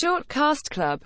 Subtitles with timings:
[0.00, 0.96] Shortcast Club